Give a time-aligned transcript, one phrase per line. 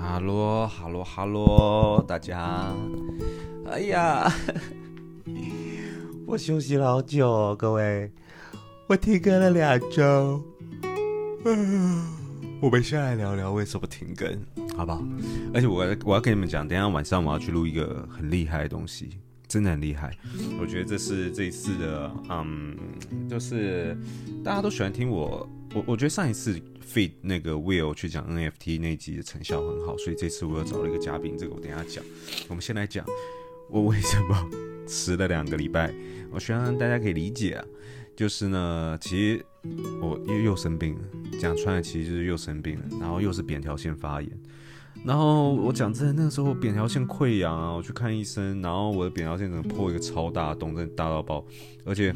[0.00, 2.72] 哈喽，哈喽，哈喽，大家！
[3.66, 4.32] 哎呀，
[6.26, 8.12] 我休息了好久，各位，
[8.86, 10.40] 我停更了两周。
[11.44, 12.06] 嗯，
[12.62, 14.28] 我们先来聊聊为什么停更，
[14.76, 15.02] 好不好？
[15.52, 19.18] 而且我我要跟你们讲，等下晚上我要去录一个很厉害的东西。
[19.46, 20.10] 真的很厉害，
[20.60, 22.76] 我觉得这是这一次的，嗯，
[23.28, 23.96] 就是
[24.42, 32.04] 大家都喜欢听我，我我觉得上一次 feat 那个 Will 去讲 NFT 那集的成效很好，所以这次我又找了一个嘉宾，这个我等下讲。
[32.48, 33.04] 我们先来讲
[33.68, 34.50] 我为什么
[34.86, 35.92] 迟了两个礼拜，
[36.30, 37.64] 我希望大家可以理解啊，
[38.14, 39.44] 就是呢，其实
[40.00, 41.00] 我又又生病了，
[41.40, 44.30] 讲穿了其实就是又生病了，然后又是扁桃腺发炎。
[45.04, 51.44] 然后我讲真的，那个时候扁桃腺溃疡啊，我去看医生，然后我的扁桃腺整个破一个超大的洞，真的大到爆，
[51.84, 52.14] 而且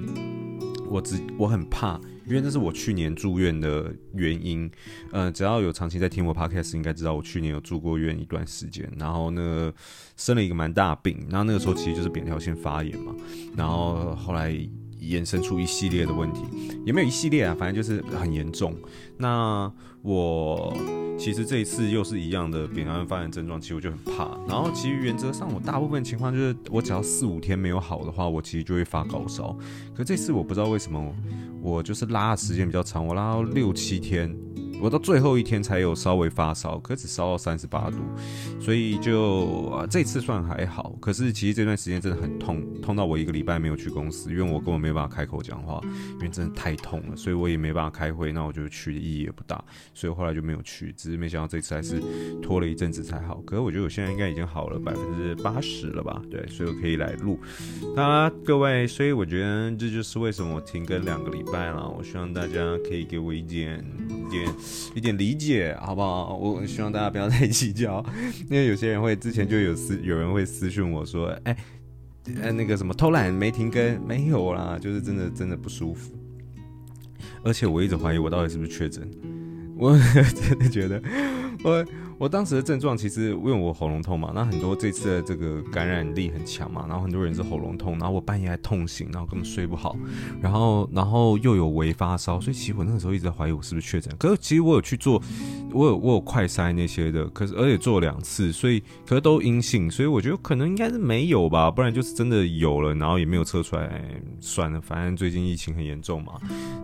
[0.89, 4.71] 我只我很怕，因为这是我去年住院的原因。
[5.13, 9.73] 嗯，只要有长期在听我 podcast，应该知道我去年有住过院一段时间，然后呢
[10.17, 13.15] 生了一个蛮大病，然后那个时候其实就是扁桃腺发炎嘛，
[13.57, 14.57] 然后后来。
[15.01, 16.43] 延伸出一系列的问题，
[16.85, 18.75] 也没有一系列啊，反正就是很严重。
[19.17, 19.71] 那
[20.03, 20.77] 我
[21.19, 24.39] 其实这一次又是一样的扁桃腺发炎症状，其实我就很怕。
[24.49, 29.57] 然后其实原则上，我大部分情况就是我只要四五天没有好的话，我其实就会发高烧。
[29.95, 31.15] 可这次我不知道为什么，
[31.61, 34.35] 我就是拉的时间比较长，我拉到六七天。
[34.81, 37.97] 我到最后一天才有稍微发烧，可只烧到三十八度，
[38.61, 40.97] 所以就啊这次算还好。
[41.01, 45.81] 可是其实这段时间真的很痛，痛到我一个礼拜没有去公司，因为我根本没办法开口讲话，
[46.15, 48.33] 因为真的太痛了，所以我也没办法开会。
[48.33, 49.63] 那我觉得去的意义也不大，
[49.95, 50.93] 所以后来就没有去。
[50.97, 52.01] 只是没想到这次还是
[52.41, 53.43] 拖了一阵子才好。
[53.45, 56.23] 可是我觉得我现在应该已经好了百分之八十了吧？
[56.31, 57.39] 对，所以我可以来录。
[57.97, 61.89] 那各位，所以我觉得这就是为什么我停更两个礼拜了。
[61.89, 62.55] 我希望大家
[62.89, 64.47] 可以给我一点一点。
[64.95, 66.37] 一点理解好不好？
[66.37, 68.05] 我希望大家不要太计较，
[68.51, 76.13] 因为有些人会之前就有私有人会私讯我说，哎、欸，哎那个什么偷懒没停更没有啦，就是真的真的不舒服，
[77.43, 79.09] 而且我一直怀疑我到底是不是确诊，
[79.79, 79.97] 我
[80.35, 81.01] 真的觉得
[81.65, 81.85] 我。
[82.19, 89.97] 我当时的症状其实因为我喉咙痛嘛，那很多这次的这个感染力很强嘛，然后很多人是喉咙痛，然后我半夜还痛醒，然后根本睡不好，
[90.41, 94.13] 然后然后又有微发烧，所以其实我那个时候一直在怀疑我是不是确诊。
[94.19, 95.23] 可是其实我有去做，
[95.73, 104.03] 我有我有快筛那些的，可是而且做两次，所以可是都阴性，所以我觉得可能应该是没有吧，不然就是真的有了，然后也没有测出来，
[104.41, 106.33] 算了，反正最近疫情很严重嘛，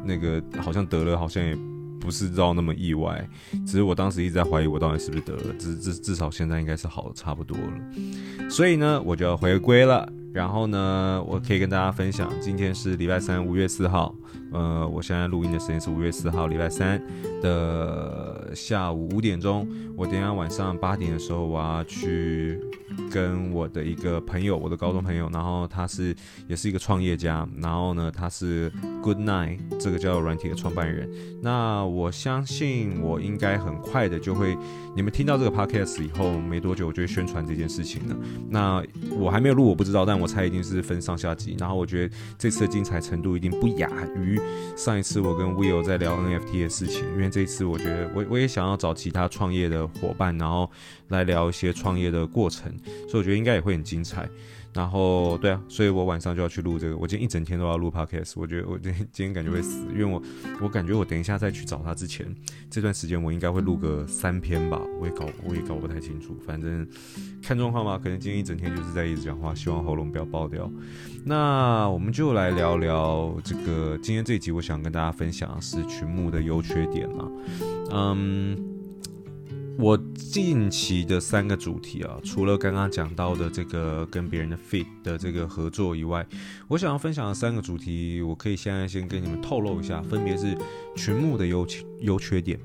[0.04, 1.58] 那个好像得了，好像也。
[2.04, 3.26] 不是到那么意外，
[3.66, 10.06] 只是我当时一直在怀疑我到底是不是得了，至至至少现在应该是好的差不多了，所以呢，我就要回归了。
[10.32, 14.12] 然后呢，我可以跟大家分享，今天是礼拜三，五月四号。
[14.54, 17.02] 呃，我现在录音的时间是五月四号，礼拜三
[17.42, 19.68] 的下午五点钟。
[19.96, 22.58] 我等一下晚上八点的时候，我要去
[23.12, 26.12] 跟我的一个朋友，我的高中朋友，然后他是
[26.48, 28.72] 也是一个创业家，然后呢，他是
[29.02, 31.08] Good Night 这个交友软体的创办人。
[31.40, 34.56] 那我相信我应该很快的就会，
[34.96, 38.16] 你们听到这个 Podcast 以后没多久，我就会宣传这件事情了。
[38.48, 38.82] 那
[39.16, 40.24] 我还没有录，我不知道，但我。
[40.24, 44.40] 我猜一定是分上下集，然后我觉得这次的精彩程度一定不亚于
[44.76, 50.70] 上一次我跟 Will 在聊 NFT 的事情，因为这一次我觉得我我也想要找其他创业的伙伴，然后
[51.08, 52.72] 来聊一些创业的过程，
[53.08, 54.28] 所以我觉得应该也会很精彩。
[54.74, 56.96] 然后对啊，所以我晚上就要去录这个。
[56.96, 58.32] 我今天一整天都要录 podcast。
[58.34, 60.20] 我觉得 我今天今天感觉会死，因为我
[60.60, 62.26] 我感觉我等一下再去找他之前，
[62.68, 64.80] 这段时间我应该会录个三篇吧。
[65.00, 66.86] 我也搞我也搞不太清楚，反正
[67.40, 67.96] 看状况吧。
[68.02, 70.68] 可能今天一整天就是在一直讲话，希望喉咙不要爆掉。
[71.24, 77.30] 那我们就来聊聊这个今天这一集，我想跟大家分享是群募的优缺点嘛。
[77.92, 78.73] 嗯。
[79.76, 86.24] 我近期的三个主题啊，除了刚刚讲到的这个跟别人的 fit 的这个合作以外，
[86.68, 90.56] 我想要分享的三个主题，我可以现在先跟你们透露一下，分别是
[90.96, 91.66] 群目的优
[92.00, 92.58] 优缺点，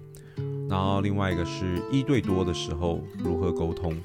[0.70, 3.96] 然后另外一个是一对多的时候如何沟通。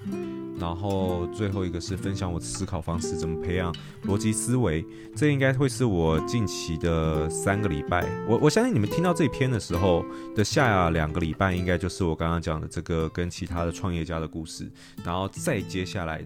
[0.59, 3.75] 然后最后一个是分享我的思考方式，怎么培养
[4.05, 4.85] 逻辑思维。
[5.17, 8.06] 这应该会是我近期的三个礼拜。
[8.29, 10.05] 我我相信你们听到这篇的时候
[10.35, 14.71] 的下两个礼拜，应该就是我刚刚讲的这个跟其他的创业家的故事。
[15.05, 16.25] 然后再接下来。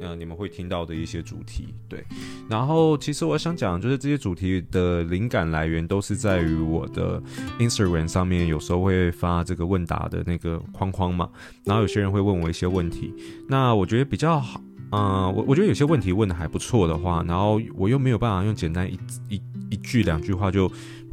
[0.00, 2.04] 嗯，你们会听到的一些主题，对。
[2.48, 7.22] 然后，其实我想讲，就是这些主题的灵感来源都是在于我的
[7.58, 11.28] Instagram 上面，有时候会发这个问答的那个框框嘛。
[11.64, 13.14] 然后有些人会问我一些问题，
[13.48, 18.98] 那我觉得比较好，嗯，我我觉得有些问题问得还不错的话，然后我又没有办法用简单一
[19.28, 20.70] 一一句两句话就。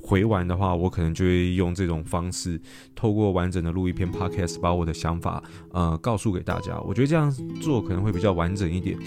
[0.10, 2.60] 回完的话，我可能就会用这种方式，
[2.96, 6.80] 透过完整的录一篇 podcast，把我的想法呃告诉给大家。
[6.80, 7.30] 我觉得这样
[7.62, 8.98] 做可能会比较完整一点。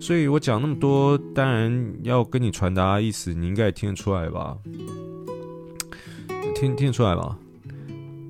[0.00, 4.56] 所以我讲那么多，当然要跟你传达意思，你应该也听得出来吧？
[6.54, 7.36] 听听得出来吧？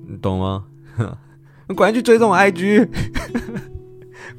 [0.07, 0.65] 你懂吗？
[1.77, 2.89] 赶紧去追踪我 IG，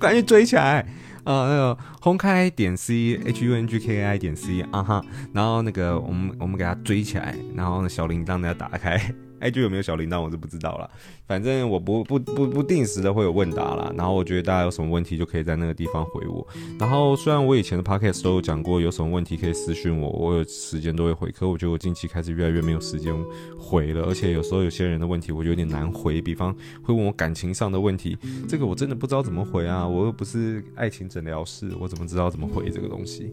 [0.00, 0.85] 赶紧去追起来
[1.25, 1.49] 呃！
[1.49, 9.00] 那个轰开点 C H U N G K I 点 C 啊哈，然后那个我们我们给它追起来，然后呢小铃铛给他打开。
[9.44, 10.91] IG 有没有小铃铛，我是不知道了。
[11.26, 13.93] 反正我不不不不定时的会有问答啦。
[13.96, 16.46] 然后我觉得大家有什么问题，就可以在那个地方回我。
[16.79, 21.31] 然后虽然我以前的 Podcast 都有讲过，有什么问题可以私信我，我有时间都会回。
[21.31, 23.14] 可我觉得我近期开始越来越没有时间
[23.58, 28.17] 回了，而且有时候有些人的问题我有点难回，比方会问我感情上的问题，
[28.49, 29.87] 这个我真的不知道怎么回啊。
[29.87, 33.31] 我又不是爱情诊疗室，我怎么知道怎么回这个东西，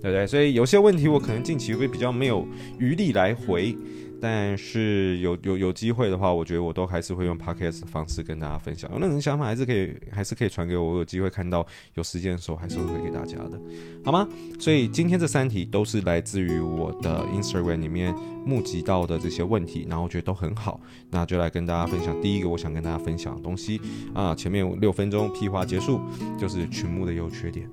[0.00, 0.26] 对不对？
[0.26, 2.44] 所以有些问题我可能近期会比较没有
[2.78, 3.76] 余力来回。
[4.22, 8.88] 但是有有有机会的话，我觉得我都还是会用 podcast 的方式跟大家分享。
[8.92, 10.92] 有任何想法还是可以，还是可以传给我。
[10.92, 13.60] 我有机会看到有时间的时候，还是会回给大家的，
[14.04, 14.28] 好吗？
[14.60, 18.14] 所以今天这三题都是来自于我的 Instagram 里面
[18.46, 20.80] 募集到的这些问题，然后我觉得都很好，
[21.10, 22.14] 那就来跟大家分享。
[22.20, 23.80] 第一个我想跟大家分享的东西
[24.14, 26.00] 啊，前面六分钟屁话结束，
[26.38, 27.68] 就是群目的优缺点。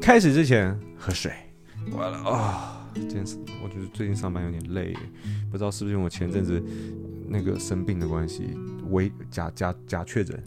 [0.00, 1.30] 开始之前喝水，
[1.92, 2.81] 完了啊。
[3.00, 4.94] 件事，我觉得最近上班有点累，
[5.50, 6.62] 不知道是不是因为我前阵子
[7.28, 8.56] 那个生病的关系，
[8.90, 10.42] 微假假假确诊。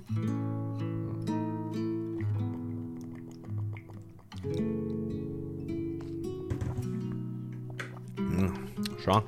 [8.17, 8.51] 嗯，
[8.97, 9.23] 爽，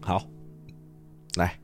[0.00, 0.26] 好，
[1.36, 1.58] 来，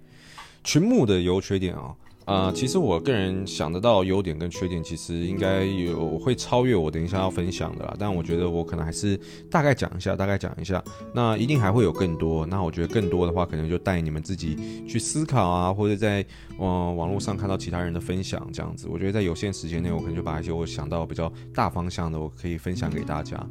[0.65, 1.97] 群牧的优缺点啊、哦。
[2.29, 7.97] 啊、其实我个人想得到优点跟缺点，其实应该有会超越我等一下要分享的啦。
[7.99, 9.19] 但我觉得我可能还是
[9.51, 10.85] 大概讲一下，大概讲一下。
[11.15, 12.45] 那一定还会有更多。
[12.45, 16.23] 那我觉得更多的话，可能就带你们自己去思考啊，或者在
[16.61, 18.89] 嗯、网络上看到其他人的分享这样子。
[18.91, 23.43] 我觉得在有限时间内，我可能就把一些我想到比较大方向的，我可以分享给大家。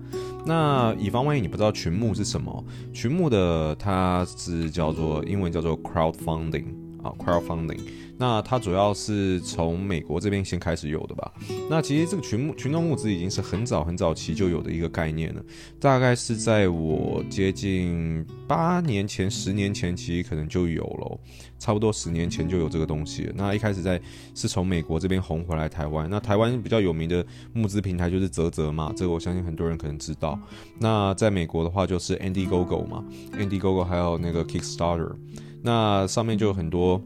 [0.45, 2.63] 那以防万一你不知道群募是什么，
[2.93, 6.65] 群募的它是叫做英文叫做 crowdfunding
[7.01, 7.79] 啊，crowdfunding。
[8.19, 11.31] 那它主要是从美国这边先开始有的吧？
[11.69, 15.43] 那其实这个群募群众募资已经是很早很早期就有的一个概念了，
[15.79, 21.19] 大概是在我接近八年前、十年前，其实可能就有了，
[21.59, 23.31] 差不多十年前就有这个东西。
[23.35, 24.01] 那一开始在
[24.33, 27.23] 是从美国这边红回来台湾，那台湾比较有名的
[27.53, 30.39] 募资平台就是泽泽嘛，这个我相信很多人可能知道。
[30.79, 35.13] 那在美国的话就是 Indiegogo 嘛，Indiegogo 还有那个 Kickstarter，
[35.61, 36.99] 那上面就有很多。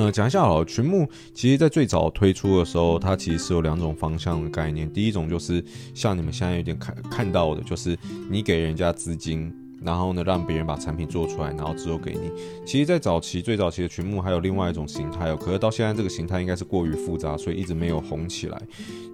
[0.00, 4.88] 嗯，讲一下好，群募其实在最早推出的时候，它其实是有两种方向的概念。
[4.92, 5.62] 第一种就是
[5.92, 7.98] 像你们现在有点看看到的，就是
[8.30, 9.52] 你给人家资金，
[9.82, 12.30] 然后呢让别人把产品做出来，然后之后给你。
[12.64, 18.62] 其实，在早期最早期的群募还有另外一种形态哦，可是到现在这个形态应该是过于复杂，所以一直没有红起来，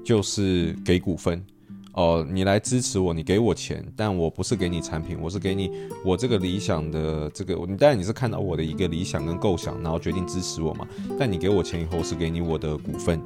[0.05, 1.43] 就是给股份。
[1.95, 5.71] 哦、你来支持我，你给我钱，但我不是给你产品，我是给你
[6.05, 10.87] 我这个理想的这个，你当然你是看到我的一个理想跟构想，然后决定支持我嘛。
[11.19, 13.21] 但你给我钱以后，是给你我的股份。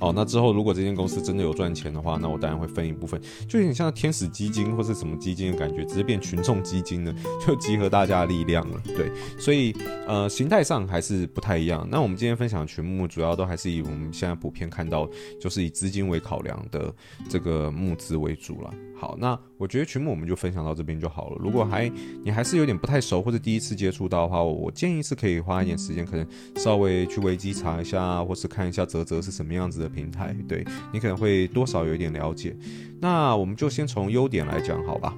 [0.00, 7.14] 哦，那之后如果这间公司真的有赚钱的话，那我当然会分一部分，就有点像天使基金或是什么基金的感觉，直接变群众基金了，
[7.46, 8.80] 就集合大家力量了。
[8.84, 9.74] 对，所以
[10.06, 11.86] 呃形态上还是不太一样。
[11.90, 15.08] 那我们今天分享的群募主要都还是以我们现在普遍看到，
[15.40, 16.94] 就是以资金为考量的
[17.28, 18.72] 这个募资为主了。
[18.98, 21.36] 好，那我觉得群目我们就分享到这边就好了。
[21.38, 21.88] 如果还
[22.24, 26.26] 你还是有点不太熟或者第一次接触到的话，我建议是可以花一点时间，可能
[26.56, 32.56] 稍微去维基查一下，或是看一下泽泽是什么样子的平台，对你可能会多少有一点了解。
[33.00, 35.16] 那我们就先从优点来讲，好吧？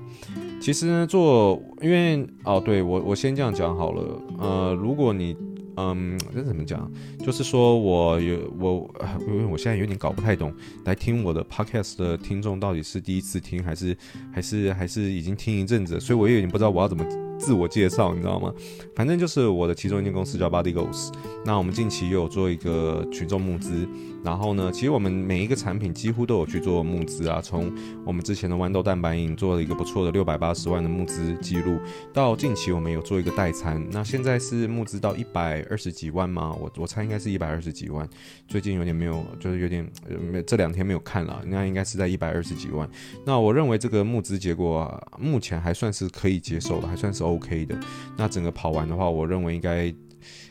[0.60, 4.22] 其实呢，做因为哦，对我我先这样讲好了。
[4.38, 5.34] 呃，如果你
[5.76, 6.90] 嗯，这怎么讲？
[7.18, 8.90] 就是说我有我，
[9.26, 10.52] 因为我现在有点搞不太懂，
[10.84, 13.96] 来听我的 podcast 的听众到底是第一次听，还是
[14.32, 17.04] 还是还是已经听一阵子，所以我也有点不知道我要怎么
[17.38, 18.52] 自我介绍，你知道吗？
[18.94, 21.12] 反正就是我的其中一间公司叫 Body Goals，
[21.44, 23.88] 那我们近期也有做一个群众募资。
[24.22, 27.72] 然后呢，其实我们每一个产品几乎都有去做募资啊，从
[28.04, 31.78] 我们之前的豌豆蛋白饮做了一个不错的六百八十万的募资记录，
[32.12, 36.54] 到近期我们有做一个代餐，那现在是募资到一百二十几万吗？
[36.60, 38.08] 我我猜应该是一百二十几万，
[38.46, 39.90] 最近有点没有，就是有点
[40.30, 42.88] 没这两天没有看了，那应该是在一百二十几万。
[43.24, 47.78] 那我认为这个募资结果，目前还算是可以接受的，还算是 OK 的。
[48.16, 49.92] 那整个跑完的话，我认为应该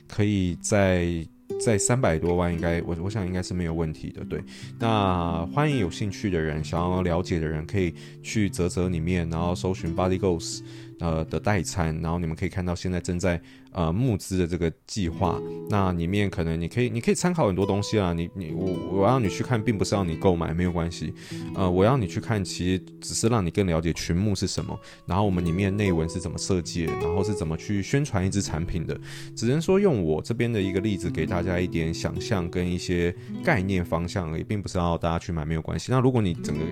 [0.08, 1.24] 可以在。
[1.60, 4.24] 在三百多万，应该我我想应该是没有问题的。
[4.26, 4.42] 对，
[4.80, 10.62] 那欢迎有兴趣的人，想要了解的人，可以去泽泽里面，然后搜寻 Body Goals。
[11.02, 21.14] 呃的代餐，然后你们可以看到现在正在呃募资的这个计划，那里面可能你可以你可以参考很多东西啊，你你我我让你去看，并不是让你购买，没有关系，
[21.56, 29.00] 呃，我要你去看，其实只是让你更了解群募是什么，然后我们里面内文是怎么设计，然后是怎么去宣传一支产品的，
[29.36, 35.92] 只能说用我这边的一个例子给大家一点想象跟一些概念方向而已，并不是要大家去买，没有关系。
[35.92, 36.64] 那如果你整个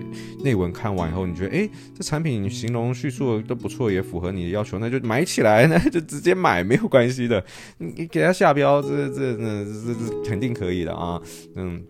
[0.42, 7.44] 内文看完以后，你觉得诶，这产品形容叙述都不错，也符合你的要求，那就买起来，那就直接买，没有关系的。
[7.78, 11.20] 你给他下标，这这这这这肯定可以的啊，
[11.54, 11.84] 嗯。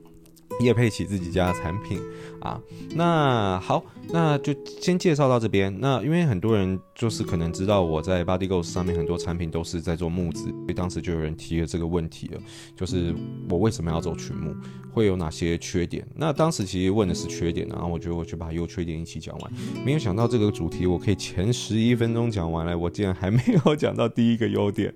[0.60, 2.00] 业配起自己家的产品
[2.40, 2.60] 啊，
[2.94, 5.74] 那好，那就先介绍到这边。
[5.80, 12.40] 那因为很多人就是可能知道我在 Body g o s 上面很多产品都是在做木子，所以当时就有人提了这个问题了，
[12.76, 13.14] 就是
[13.48, 14.54] 我为什么要走群募，
[14.92, 16.06] 会有哪些缺点？
[16.14, 19.52] 那当时其实问的是缺点，然后我觉得我就把优缺点一起讲完。
[19.84, 24.92] 没有想到这个主题我可以前十一分钟讲完了，我竟然还没有讲到第一个优点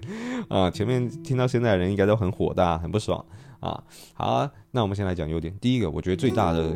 [0.49, 0.71] 啊！
[0.71, 3.25] 前面听到现在的人应该都很火大，很不爽。
[3.62, 5.57] 啊，好啊，那我们先来讲优点。
[5.61, 6.75] 第一个，我觉得最大的、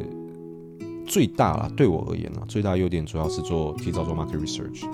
[1.05, 4.85] 最大啦，对我而言呢，最大的优点主要是做提早做 market research，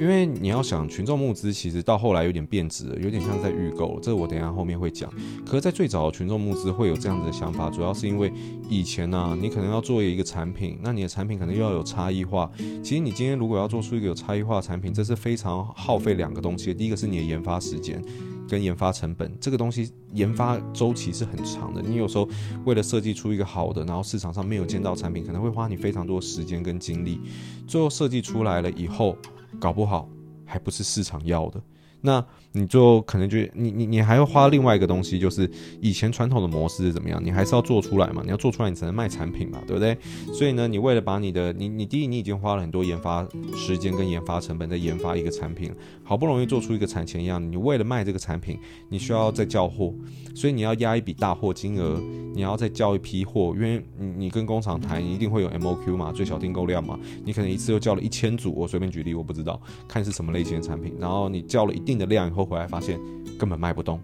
[0.00, 4.00] 因为你要想群众募资，其实到后来有点变质了，有点像在预购。
[4.00, 5.10] 这我等下后面会讲。
[5.44, 8.32] 可是，在最早的群众募资会有这样子的想法，主要是因为
[8.70, 12.50] 以前呢、你可能要做一个产品，那你的产品可能又要有差异化。
[12.82, 16.74] 其实你今天如果要做出一个有差异化的产品，这是非常耗费两个东西的。
[16.74, 18.02] 第一个是你的研发时间。
[18.48, 21.82] 跟研发成本，这个东西研发周期是很长的。
[21.82, 22.28] 你有时候
[22.64, 27.20] 为了设计出一个好的，然后市场上没有见到产品，可能会花你非常多时间跟精力。
[27.66, 29.16] 最后设计出来了以后，
[29.58, 30.08] 搞不好
[30.44, 31.62] 还不是市场要的。
[32.00, 32.24] 那
[32.56, 37.20] 你就可能就你你你还要花另外一个东西，就是以前传统的模式是怎么样？
[37.22, 38.22] 你还是要做出来嘛？
[38.24, 39.98] 你要做出来，你才能卖产品嘛，对不对？
[40.32, 45.72] 所以呢，你为了把你的你你第一，你已经花了很多研发时间跟研发成本在研发一个产品，
[46.04, 48.58] 好不容易做出一个产前一样，你为了卖这个产品，
[48.88, 49.92] 你需要再叫货，
[50.34, 52.00] 所以你要压一笔大货金额，
[52.34, 61.94] 你要再叫一批货，因为你你跟工厂谈，你一定会有 MOQ 嘛，最小订购量嘛，你可能一次又叫了一千组，我随便举例，我不知道，看是什么类型的产品，然后你叫了一定。
[61.94, 63.00] 的量以后回来发现
[63.38, 64.00] 根本卖不动，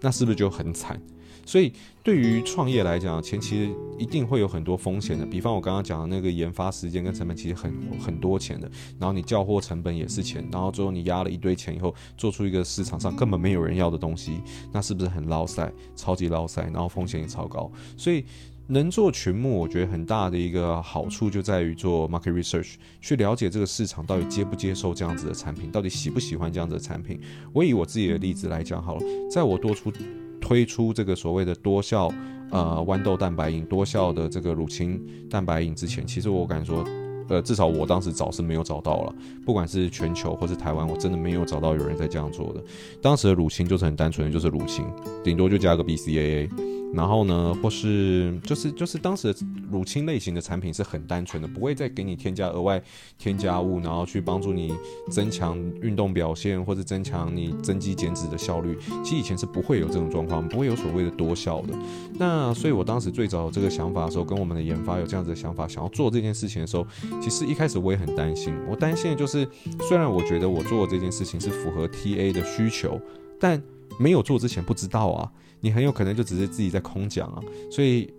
[0.00, 1.00] 那是不是就很惨？
[1.46, 1.72] 所以
[2.02, 5.26] 对于创业来讲，前期一定会有很多风险的。
[5.26, 8.70] 比方我刚刚讲的那个研发时间跟成本，其实很很多钱的。
[8.98, 15.72] 然后你叫货成本也是钱，然后最后你压了一堆钱以后，做出一个市场上根本没有人要的东西，那是不是很捞塞？
[15.96, 17.70] 超级捞塞，然后风险也超高。
[17.96, 18.24] 所以。
[18.70, 27.20] 能做群募，我觉得很大的一个好处就在于做 market research，去了解这个市场到底接不接受这样子的产品，到底喜不喜欢这样子的产品。
[27.52, 29.92] 我以我自己的例子来讲好了，在我多出
[30.40, 32.08] 推出这个所谓的多效
[32.52, 36.84] 呃豌豆蛋白饮、多效的这个乳清蛋白饮之前，其实我敢说，
[37.28, 39.12] 呃，至少我当时找是没有找到了，
[39.44, 42.62] 不管是全球或是台湾，我真的没有找到有人在这样做的。
[43.02, 44.86] 当时的乳清就是很单纯的，就是乳清，
[45.24, 46.48] 顶多就加个 BCAA。
[46.92, 49.38] 然后呢，或是就是就是当时的
[49.70, 52.82] 乳清类型的产品是很单纯的，不会再给你添加额外
[53.16, 54.74] 添加物，然后去帮助你
[55.10, 58.76] 增强运动表现或者增强你增肌减脂的效率。
[59.04, 61.74] 其实以前是不会有这种状况，不会有所谓的多效的。
[62.18, 66.86] 那所以我当时最早有这个想法的时候，跟我们的研发有这样子的想法，想要做这件事情的时候，
[67.20, 68.54] 其实一开始我也很担心。
[68.68, 69.48] 我担心的就是，
[69.88, 73.00] 虽然我觉得我做的这件事情是符合 TA 的需求，
[73.38, 73.62] 但
[73.98, 75.32] 没有做之前不知道啊。
[75.62, 78.10] 你很有可能就只是自己在空讲啊，所以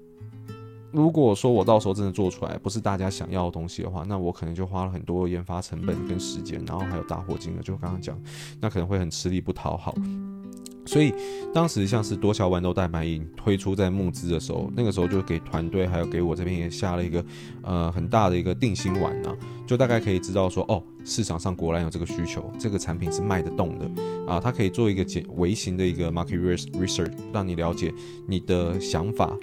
[0.91, 8.15] 如果说我到时候真的做出来不是大家想要的东西的话，那我可能就花了很多研发成本跟时间，然后还有大货金额，就刚刚讲，
[8.59, 9.95] 那可能会很吃力不讨好。
[10.91, 11.13] 所以
[11.53, 17.24] 当时像是多效豌豆蛋白饮推出在募资的时候，那个时候就给团队还有给我这边也下了一个
[17.62, 19.33] 呃很大的一个定心丸啊，
[19.65, 23.89] 就大概可以知道说哦，市场上果然有这个需求，这个产品是卖得动的
[24.27, 27.93] 啊，它可以做一个简微型的一个 market research，让你了解
[28.27, 29.33] 你的想法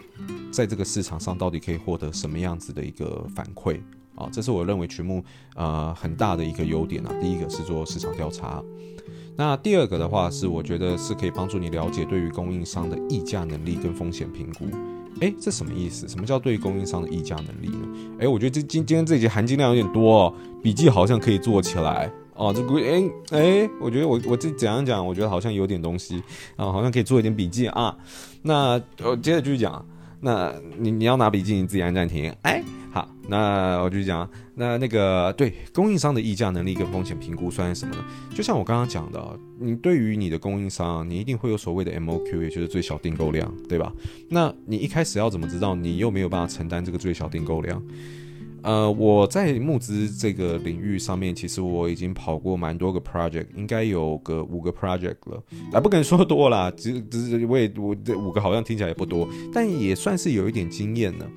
[0.50, 3.80] 在这个市场上到底可以获得什么样子的一个反馈
[4.14, 5.24] 啊，这是我认为群募
[5.54, 7.14] 呃很大的一个优点啊。
[7.22, 8.62] 第一个是做市场调查。
[9.38, 14.66] 那第二个的话是，我觉得是可以帮助你了解对于供应商的议价能力跟风险评估。
[15.20, 16.08] 诶，这什么意思？
[16.08, 17.88] 什么叫对于供应商的议价能力呢？
[18.18, 22.52] 诶，我觉得这今今天这集含金量有点多哦，笔记好像可以做起来哦。
[22.52, 25.06] 这个诶诶，我觉得我我这怎样讲？
[25.06, 26.20] 我觉得好像有点东西
[26.56, 27.96] 啊，好像可以做一点笔记啊。
[28.42, 28.72] 那
[29.04, 29.86] 我接着继续讲。
[30.20, 32.28] 那你你要拿笔记，你自己按暂停。
[32.42, 34.28] 哎，好，那我继续讲。
[34.54, 38.04] 那那个对供应商的议价能力跟风险评估算是什么呢？
[38.34, 43.92] 就像我刚刚讲的，你对于你的供应商，你一定会有所谓的 MOQ，也就是最小订购量，对吧？
[44.28, 47.80] 那你一开始要怎么知道你又没有办法承担这个最小订购量？
[48.62, 55.40] 呃，我在募资这个领域上面，其实我已经跑过蛮多个 project，应该有个五个 project 了，
[55.72, 61.30] 啊，不敢说多啦，只只是我也我这五个好像听起来也不多，但也算是有一点经验了。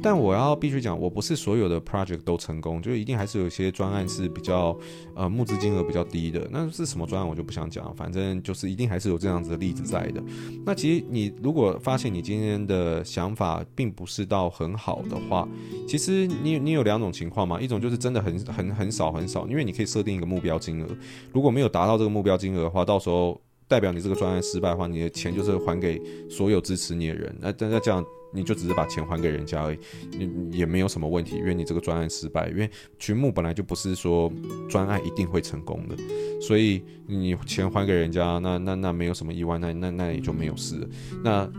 [0.00, 4.78] 但我要必须讲，我不是所有的 project 都成功，就一定还是有些专案是比较
[5.14, 6.46] 呃募资金额比较低的。
[6.50, 10.22] 那是什么专案我就不想讲，反正就是一定还是有这样子的例子在的。
[10.64, 15.48] 那其实你如果发现你今天的想法并不是到很好的话，
[15.88, 20.86] 其实你你有两种情况嘛，一种就是真的很很很少很少，因为你可以设定一个目标金额，
[21.32, 27.36] 如果没有达到这个目标金额的话，到时候代表你这个专案失败的话，你的钱就是还给所有支持你的人。
[27.40, 28.04] 那那这样。
[28.32, 29.78] 你就只是把钱还给人家而已，
[30.10, 34.32] 你也没有什么问题，因为你这个专案失败，因为群募本来就不是说
[34.68, 35.96] 专案一定会成功的，
[36.40, 40.88] 所以你钱还给人家，那那那没有什么意外，那那那也就没有事了。
[41.22, 41.52] 那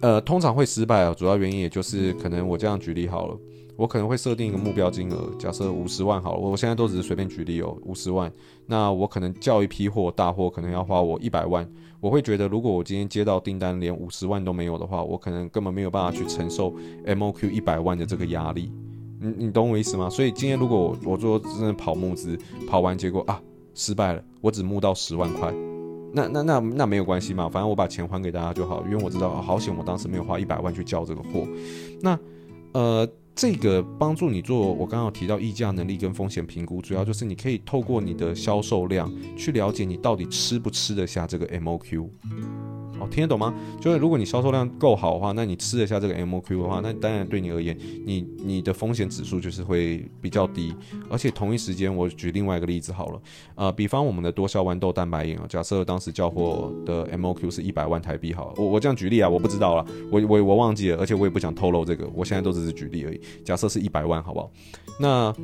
[0.00, 3.38] 呃，通常会失败啊，主要原因也就是可能我这样举例好了。
[3.80, 8.30] 我可能会设定一个目标金额，假设五十万好了，我现在都只是随便举例哦，五十万。
[8.66, 11.66] 那我可能叫一批货，大货可能要花我一百万。
[11.98, 16.74] 我会觉得，如果我今天接到订单连五十万都没有的话，我可能根本没有办法去承受
[17.06, 18.70] MOQ 一百万的这个压力。
[19.18, 20.10] 你你懂我意思吗？
[20.10, 23.40] 所以今天如果我我说真的跑募资，跑完结果啊
[23.72, 25.50] 失败了，我只募到十万块，
[26.12, 31.48] 那那那那没有关系嘛，反正我把钱还给大家就好，因为我知道好险我当时没有花一百万去叫这个货。
[32.02, 32.18] 那
[32.74, 33.08] 呃。
[33.40, 42.06] 这个帮助你做，我刚刚提到议价能力跟风险评估，主要就是你可以透过你的销售量去了解你到底吃不吃得下这个 MOQ。
[43.00, 43.54] 哦，听得懂吗？
[43.80, 50.74] 就是如果你销售量够好的话，那你吃得下这个 MOQ 的话，那当然对你而言，你你的风险指数就是会比较低。
[51.08, 53.22] 而且同一时间，我举另外一个例子好了，
[53.54, 63.20] 呃，比方我们的多效豌豆蛋白饮啊，假设当时交货的 MOQ 是一百万台币好，我我这样举例啊，我不知道了，我我我忘记了，而且我也不想透露这个，我现在都只是举例而已。
[63.44, 64.50] 假设是一百万，好不好？
[64.98, 65.34] 那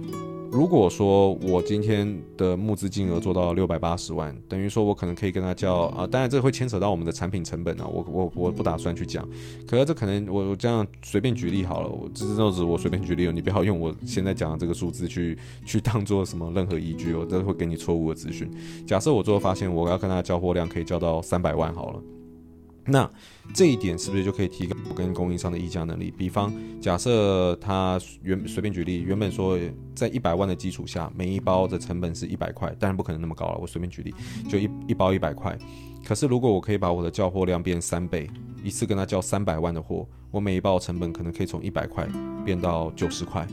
[0.50, 9.26] 如果说我今天的募资金额做到六百八十万，等于说我可能可以跟他叫啊，当然这会牵扯到我们的产品成本啊，我我我不打算去讲。
[9.66, 18.50] 可是这可能我我这样随便举例好了，我这都是我随便举例，你不要用我现在讲的这个数字去去当做什么任何依据，我都会给你错误的资讯。
[18.84, 22.02] 假设我最后发现我要跟他交货量可以交到三百万好了。
[22.86, 23.10] 那
[23.52, 26.10] 这一点是不是就可以提高我跟供应商的议价能力？
[26.10, 29.58] 比方，假设他原随便举例，原本说
[29.94, 33.58] 在一百万的基础下，每一包的成本是一百块，当然不可能那么高了。
[33.58, 34.14] 我随便举例，
[34.48, 35.56] 就一一包一百块。
[36.04, 38.30] 可是如果我可以把我的交货量变三倍，
[38.62, 42.08] 一次跟他交三百万的货，我每一包的成本可能可以从一百块
[42.44, 43.46] 变到九十块。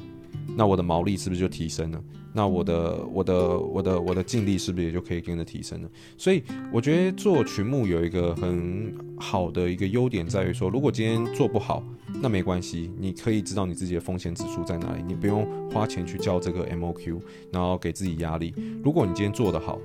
[0.55, 2.03] 那我的毛利是不是就提升了？
[2.33, 5.89] 那我的我的我的我的净力是不是也就可以跟着提升了？
[6.17, 11.83] 所以我觉得做群目有一个很好的一个优点在于说，如果今天做不好，
[12.21, 17.19] 那没关系，你可以知道你自己的风险指数在哪里，你不用花钱去交这个 MOQ，
[17.51, 18.53] 然后给自己压力。
[18.83, 19.79] 如果你今天做得好。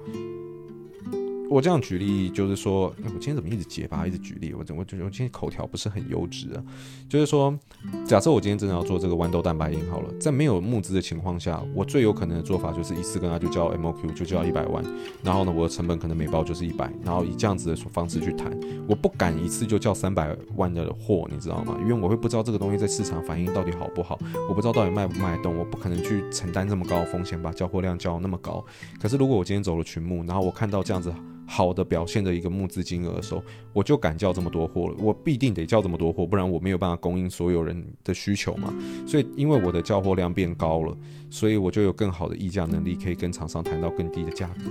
[1.51, 4.53] 我这样举例就是说，我今天怎么一直结巴，一直举例？
[4.53, 6.63] 我怎我我今天口条不是很优质啊。
[7.09, 7.59] 就是说，
[8.07, 14.85] 假设我今天真的要做这个豌豆蛋白饮好了，在没有募资的情况下，我最有可能的做法就是一次跟他就交 MOQ，就交一百万，
[15.23, 18.55] 然后呢，我的成本可能每包就是一百，然后以这样子的方式去谈。
[18.87, 21.79] 我不敢一次就交三百万的货，你知道吗？
[21.81, 24.19] 因为我会不知道这个东西在市场反应到底好不好，
[24.51, 28.63] 我不知道到底卖不卖动，我不可能去承担这么高的风险，把交货量交那么高。
[29.01, 31.11] 可是如果我今天走了群募，然后我看到这样子。
[31.51, 34.95] 好的表现的一个募资金额的时候，我就敢叫这么多货了。
[34.99, 38.73] 我必定得叫这么多货，不然我没有办法供应所有人的需求嘛。
[39.07, 40.95] 所以，因为我的交货量变高了，
[41.31, 44.71] 所以我就有更好的议价能力，可以跟厂商谈到更低的价格。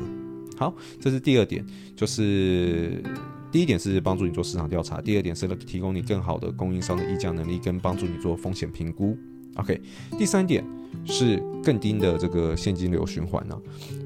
[0.56, 3.04] 好，这是第二点，就是
[3.52, 9.18] 第一点是帮助你做市场调查，第二点是提供你更好的供应商的议价能力，跟帮助你做风险评估。
[9.56, 9.82] OK，
[10.20, 10.64] 第三点
[11.06, 13.62] 是更低的这个现金流循环呢、啊。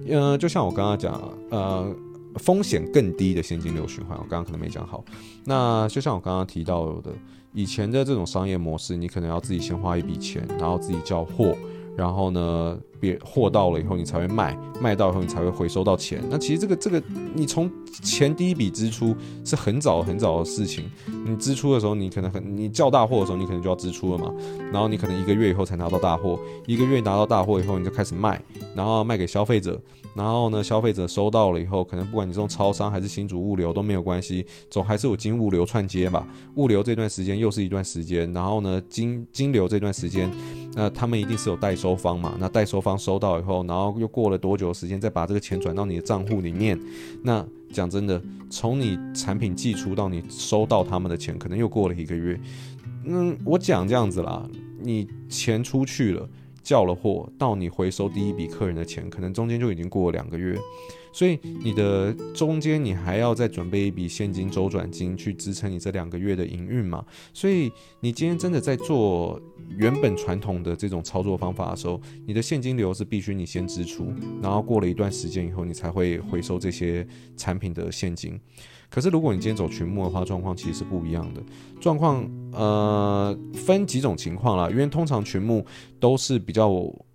[0.07, 1.13] 呃，就像我刚刚讲，
[1.49, 1.93] 呃。
[2.37, 5.03] 风险更低的现金流循环，我刚刚可能没讲好。
[5.45, 7.11] 那就像我刚刚提到的，
[7.53, 11.55] 以前的这种商业模式，你可能要自己先花一笔钱，然后自己交货，
[11.97, 16.23] 然后呢，别货到了以后你才会卖，卖到以后你才会回收到钱。
[16.29, 17.01] 那其实这个这个，
[17.33, 17.69] 你从
[18.01, 20.89] 前第一笔支出是很早很早的事情。
[21.25, 24.33] 你支出的时候，你可能很你叫大货的时候，你可能就要支出了嘛。
[24.71, 28.41] 然后你可能一个月以后才拿到大货，一个月拿到大货以后，你就开始卖，
[28.75, 29.79] 然后卖给消费者。
[30.13, 36.27] 然后呢，消费者收到了以后，可能不管你是用超商还是新竹物流都没有关系，总还是有经物流串接吧。
[36.55, 40.29] 物流这段时间又是一段时间，然后呢，金金流这段时间，
[40.73, 42.35] 那他们一定是有代收方嘛。
[42.39, 46.77] 那代收方收到以后，然后又过了多久时间，再把这个钱转到你的账户里面。
[47.23, 52.39] 那讲真的，从你产品寄出到你收到他们的钱，可能又过了一个月。
[53.05, 54.45] 嗯，我讲这样子啦，
[54.81, 56.29] 你钱出去了。
[56.63, 60.57] 叫了货到你回收第一笔客人的钱，可能中间就已经过了两个月。
[61.13, 67.03] 所以你的中间你还要再准备一笔现金周转金去支撑你这两个月的营运嘛？
[67.33, 69.39] 所以你今天真的在做
[69.77, 78.39] 原本传统的这种操作方法的时候，你的现金流是必须你先支出，然后过了一段时间以后，你才会回收这些产品的现金。
[78.89, 81.43] 可是如果你今天走群募的话，状况其实是不一样的。
[81.79, 85.65] 状况呃分几种情况啦，因为通常群募
[85.99, 86.69] 都是比较。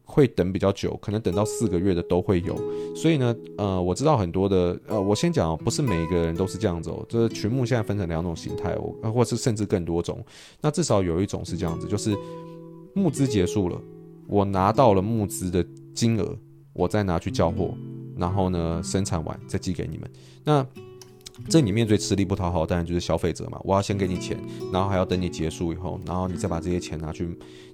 [0.09, 2.57] 会等比较久，可能等到四个月的都会有。
[2.95, 7.05] 所以呢，呃，我知道很多的，呃，我先讲，不是每一个人都是这样子哦。
[7.09, 10.25] 就是群募现在分成两种形态，我，或是甚至更多种。
[10.63, 12.17] 那至少有一种是这样子，就是
[12.95, 13.79] 募资结束了，
[14.29, 16.35] 我拿到了募资的金额，
[16.73, 17.75] 我再拿去交货，
[18.17, 20.11] 然后呢，生产完再寄给你们。
[20.45, 20.65] 那
[21.49, 23.61] 这里面最吃力不讨好，当然就是消费者嘛。
[23.65, 24.39] 我要先给你钱，
[24.73, 27.29] 然后还要等你结束以后，然后你再把这些钱拿去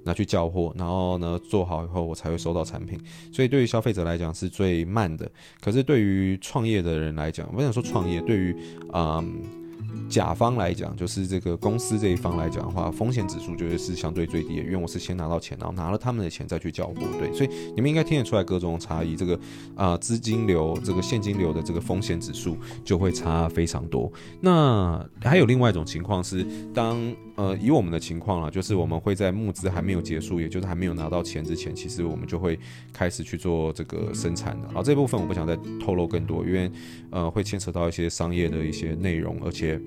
[0.05, 2.99] 拿去交货，然后呢，做好以后我才会收到产品。
[3.33, 5.31] 所以对于消费者来讲是最慢的。
[5.61, 8.57] 可是对于创业的人来讲，我想说创业对于
[8.93, 9.62] 嗯。
[10.09, 19.39] 甲方来讲，就是这个公司这一方来讲的话，风险指数绝对是相对最低的，因为我是先拿到钱，然后拿了他们的钱再去交货，对，所以你们应该听得出来各种差异，这个
[19.75, 24.13] 啊资金流、这个现金流的这个风险指数就会差非常多。
[24.41, 27.01] 那还有另外一种情况是，当
[27.37, 32.59] 呃以我们的情况啊，就是我们会在募资还没有结束，也就是还没有拿到钱之前，其实我们就会
[32.93, 34.69] 开始去做这个生产的。
[34.73, 36.71] 好，这部分我不想再透露更多，因为
[37.11, 39.81] 呃会牵扯到一些商业的一些内容，而且。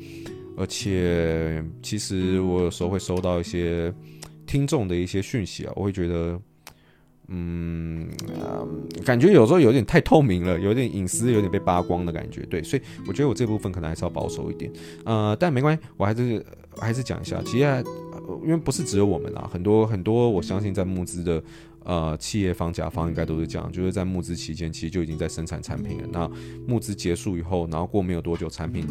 [0.57, 3.93] 而且，其实我有时候会收到一些
[4.47, 6.39] 听众的一些讯息啊，我会觉得，
[7.27, 8.07] 嗯，
[9.03, 12.41] 感觉有时候有点太透明了，有点隐私，有点被扒光的感觉。
[12.43, 14.71] 对，所以我觉得我这部分可能还是要保守一点。
[15.03, 16.45] 呃，但没关系，我还是
[16.77, 17.41] 还是讲一下。
[17.43, 17.83] 其实，
[18.43, 21.43] 因为不是只有我们啊，很多很多，我相信在募资的
[21.83, 26.07] 呃企业方、甲方应该都是这样，就是在募资期间其实就已经在生产产品了。
[26.11, 26.29] 那
[26.67, 28.87] 募资结束以后，然后过没有多久，产品。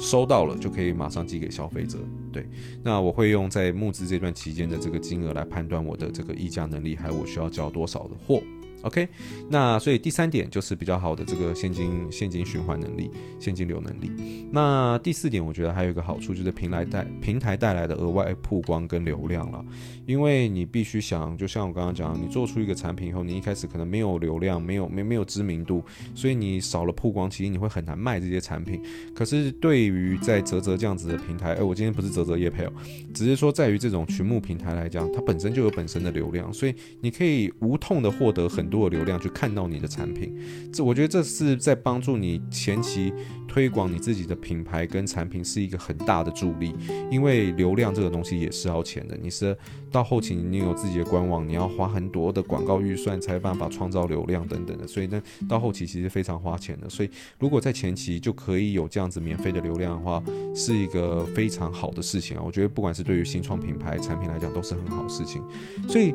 [0.00, 1.98] 收到了就可以马上寄给消费者。
[2.32, 2.46] 对，
[2.82, 8.42] 那我会用在募资这段期间的这个金额来判断我的这个议价能力，还有我需要交多少的货。
[8.82, 9.08] OK，
[9.48, 14.10] 那所以第三点就是比较好的这个现金现金循环能力、现金流能力。
[14.50, 19.64] 那第四点，我觉得还有一个好处就是平台带平台带来的额外曝光跟流量了。
[20.04, 25.82] 因为你必须想，就像我刚刚讲，你做出一个产品以后，你一开始可能没有流量，没有没没有知名度，
[26.14, 28.82] 所以你少了曝光，其实你会很难卖这些产品。
[29.14, 32.72] 可是对于在泽泽这样子的平台，哎，我今天不是啧啧业配哦，
[33.14, 40.34] 只是说在于这种群募平台来讲，它本身就有本身的流量，所以你可以无痛的获得很多的流量去看到你的产品。
[40.72, 43.12] 这我觉得这是在帮助你前期
[43.46, 46.74] 推广你自己的品牌跟产品是一个很大的助力，
[47.10, 49.54] 因为流量这个东西也是要钱的，你是。
[49.92, 56.88] 到后期你有自己的官网，你要花很多的广告预算，才有办法创造流量等等的，所以呢，到后期其实非常花钱的。
[56.88, 60.22] 所以如果在前期就可以有这样子免费的流量的话，
[60.54, 62.42] 是一个非常好的事情啊。
[62.42, 65.42] 我觉得不管是对于新创品牌产品来讲，都是很好事情。
[65.86, 66.14] 所以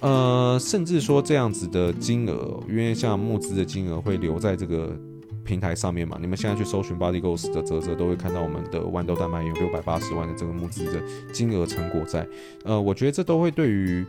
[0.00, 4.96] 呃，甚至说这样子的金额，因为像募资的金额会留在这个。
[5.44, 12.28] 平台上面嘛，你们现在去搜寻 Body Goals 的啧啧，都会看到我们的豌豆蛋白有六百八十万的这个募资的金额成果在。
[12.64, 14.04] 呃，我觉得这都会对于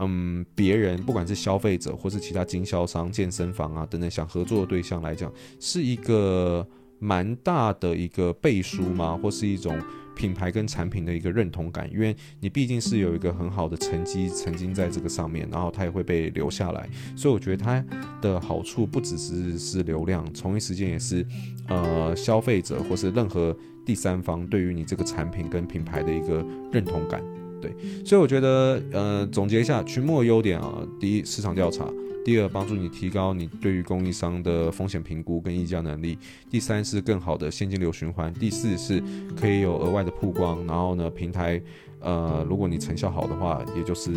[0.00, 6.66] 嗯别人，不管是消费者或是其他经销商、健身房啊等等想合作的对象来讲，是一个
[6.98, 9.16] 蛮大的一个背书吗？
[9.22, 9.80] 或是一种。
[10.14, 17.84] 品牌跟产品的一个认同感，因为你毕竟是有一个很好的成绩，曾经在这个上面，然后它也会被留下来，所以我觉得它
[18.20, 21.26] 的好处不只是是流量，同一时间也是
[21.68, 27.22] 呃消费者或是任何第三方对于你这个产品跟品牌的一个认同感，
[27.60, 31.88] 对，所以我觉得呃总结一下群募优点啊，第一市场调查。
[32.24, 36.16] 第二，帮助你提高你对于供应商的风险评估跟议价能力；
[36.48, 39.02] 第三是更好的现金流循环；第四是
[39.38, 40.64] 可以有额外的曝光。
[40.66, 41.60] 然后呢，平台，
[42.00, 44.12] 呃，如果你成效好的话，也就是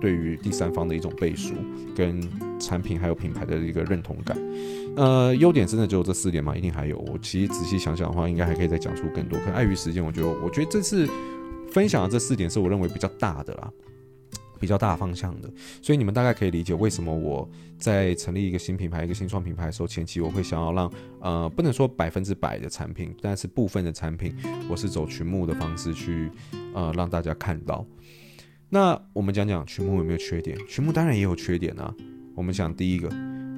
[0.00, 1.54] 对于第三方的一种背书，
[1.96, 2.20] 跟
[2.60, 4.38] 产品还有品牌的一个认同感。
[4.96, 6.56] 呃，优点真的只有这四点吗？
[6.56, 6.96] 一定还有。
[6.98, 9.38] 我其实仔细想想的话，应该还可以再讲出更多。
[9.40, 11.08] 可碍于时间，我觉得，我觉得这次
[11.72, 13.72] 分享的这四点是我认为比较大的啦。
[14.58, 24.34] 比较大方向的，所以你们大概可以理解为什么我在成立一个新品牌、一个新创品牌的时候，前期我会想要让呃，不能说百分之百的产品，但是部分的产品，
[24.68, 26.30] 我是走群募的方式去
[26.74, 27.86] 呃让大家看到。
[28.68, 30.58] 那我们讲讲群募有没有缺点？
[30.66, 31.94] 群募当然也有缺点啊。
[32.34, 33.08] 我们讲第一个，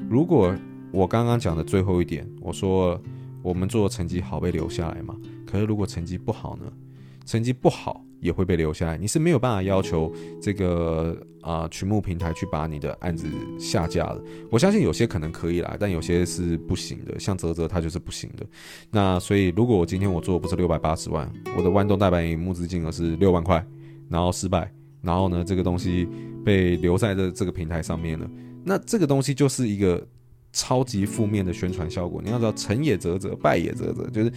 [0.08, 0.54] 如果
[0.92, 3.00] 我刚刚讲的最后一点，我说
[3.42, 6.72] 我们做的成绩好被留下来嘛，可是如果成绩不好呢？
[7.30, 8.98] 成绩不好也会被留下来。
[8.98, 10.12] 你是没有办法要求
[10.42, 14.20] 这个啊、呃、群募平台去把你的案子下架的。
[14.50, 17.20] 我相信有些可能可以啦，但有些是不行的。
[17.20, 18.44] 像泽泽他就是不行的。
[18.90, 23.64] 那所以如果我今天我做不是六百八十万，我的豌豆大白银募资金额是六万块，
[24.08, 24.68] 然后失败，
[25.00, 26.08] 然后呢这个东西
[26.44, 28.28] 被留在这这个平台上面了，
[28.64, 30.04] 那这个东西就是一个。
[30.52, 34.32] 超级负面的宣传效果，你要知道，成也啧啧，败也啧啧，就是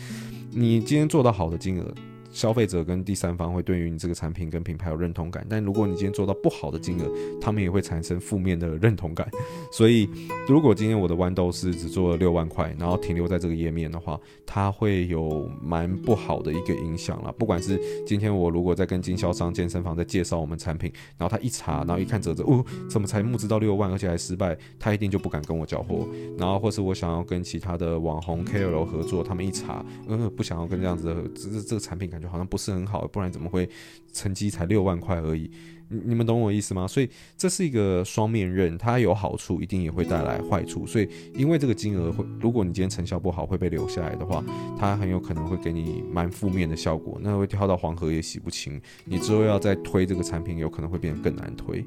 [0.51, 1.91] 你今天做到好的金额。
[2.33, 9.29] 消费者跟第三方会对于你这个产品跟品牌有认同感，但如果你今天做到不好的金额，他们也会产生负面的认同感。
[9.71, 10.09] 所以，
[10.49, 17.31] 如果今天我的豌豆是只做了六万块，然后停留在这个页面的话，它会有蛮不好的一个影响了。
[17.33, 26.07] 不管是今天我如果在跟经销商、健身房在介绍我们产品，然后他一查，然后一看啧啧，哦，怎么才募资到六万，而且还失败，他一定就不敢跟我交货。
[26.37, 33.69] 然后，或是我想要跟其他的网红 KOL 合作，他们一查，呃，不想要跟这样子的，只是这个产品感就好像不是很好，不然怎么会
[34.13, 35.51] 成绩才六万块而已？
[35.89, 36.87] 你你们懂我意思吗？
[36.87, 40.87] 所以这是一个双面刃，它有好处，一定也会带来坏处。
[40.87, 44.41] 所以因为这个金额会，如果你今天成效不好会被留下来的话，
[44.79, 48.81] 它很有可能会给你蛮负面的效果，那会跳到黄河也洗不清。
[49.03, 51.85] 你之后要再推这个产品，有可能会变得更难推。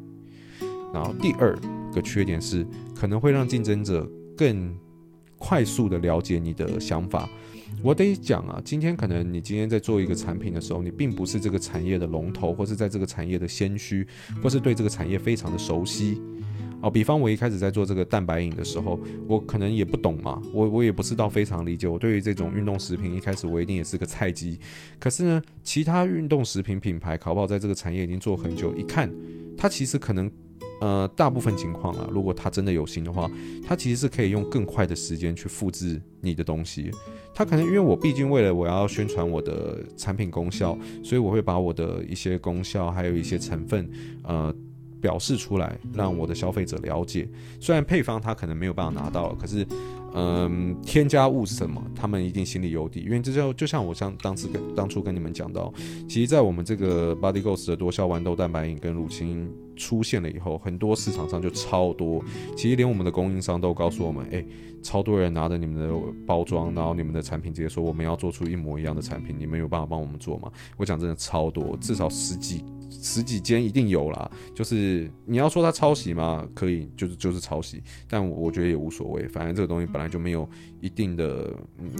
[0.92, 1.58] 然后第二
[1.92, 4.78] 个缺点是，可能会让竞争者更
[5.38, 7.28] 快速的了解你的想法。
[7.82, 14.06] 我得讲啊，今天可能你今天在做一个产品的时候，你并不是这个产业的龙头，或是在这个产业的先驱，
[14.42, 16.20] 或是对这个产业非常的熟悉。
[16.82, 21.86] 哦，比方我一开始在做这个蛋白饮的时候，我可能也不懂嘛，我我也不是到非常理解。
[21.88, 24.58] 我对于这种运动食品一开始我一定也是个菜鸡。
[24.98, 29.10] 可是呢，其他运动食品品牌，考不好在这个产业已经做很久，一看
[29.56, 30.30] 它其实可能。
[30.78, 33.30] 呃，大部分情况啊，如果它真的有心的话，
[33.66, 36.90] 它其实是可以用更快的时间去复制你的东西。
[37.36, 43.86] 他可能因为我毕竟为了我要宣传我的产品功效，所以我会把我的一些功效还有一些成分，
[44.22, 44.52] 呃，
[45.06, 47.28] 表示出来，让我的消费者了解。
[47.60, 49.64] 虽然配方他可能没有办法拿到，可是。
[50.18, 51.82] 嗯，添加物是什么？
[51.94, 55.70] 他们一定心里有底，因为这就就像我像当时跟当初跟你们讲到，
[56.08, 62.24] 其实，在我们这个 Body Ghost 的多效豌豆蛋白饮跟乳清出现了以后，很多市场上就超多，
[62.56, 64.42] 其实连我们的供应商都告诉我们，哎，
[64.82, 65.94] 超多人拿着你们的
[66.26, 70.50] 包装，然后你们的产品直接说我们要做出一模一样的产品，你们有办法帮我们做吗？
[70.78, 72.64] 我讲真的超多，至少十几。
[73.00, 76.46] 十几间一定有啦，就是你要说它抄袭吗？
[76.54, 80.48] 可以，就是就是抄袭，但我觉得也无所谓，反正这个东西本来就没有
[80.80, 81.52] 一定的，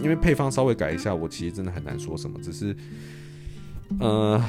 [0.02, 2.76] 因为配方稍微改一下，我其实真的很难说什么，只是，
[4.00, 4.42] 呃，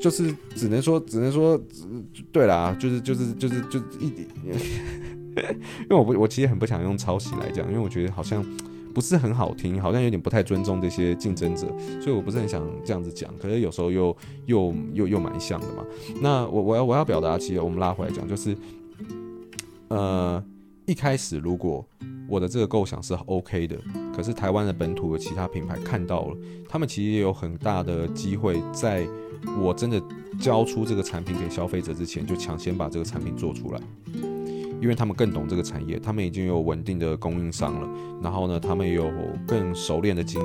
[0.00, 1.60] 就是只能说，只能说，
[2.32, 8.44] 对啦，就是就是就是就一点， 因为我不，我其实很不想用抄袭来讲，因为我觉得好像。
[8.94, 11.66] 不是很好听，好像有点不太尊重这些竞争者，
[12.00, 13.32] 所以我不是很想这样子讲。
[13.38, 15.84] 可是有时候又又又又蛮像的嘛。
[16.20, 18.56] 那我我要我要表达，其实我们拉回来讲，就是
[19.88, 20.42] 呃
[20.86, 21.84] 一开始如果
[22.28, 23.76] 我的这个构想是 OK 的，
[24.14, 26.36] 可是台湾的本土的其他品牌看到了，
[26.68, 29.06] 他们其实也有很大的机会，在
[29.60, 30.00] 我真的
[30.40, 33.80] 交出这个产品给消费者之前，就抢先把这个产品做出来。
[34.80, 37.88] 因为他们更懂这个产业，他们已经有稳定的供应商了，
[38.22, 39.10] 然后呢，他们也有
[39.46, 40.40] 更熟练的经，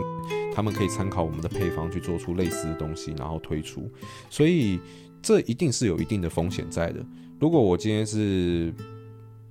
[0.54, 3.90] 他们可以参考我们的配方去做出类似的东西，然后推出，
[4.30, 4.80] 所以
[5.22, 7.04] 这一定是有一定的风险在的。
[7.40, 8.74] 如果我今天是